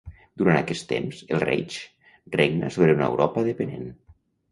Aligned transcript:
Durant 0.41 0.55
aquest 0.59 0.85
temps, 0.91 1.19
el 1.35 1.43
Reich 1.43 1.77
regna 2.39 2.71
sobre 2.77 2.95
una 2.97 3.11
Europa 3.11 3.45
depenent. 3.49 3.87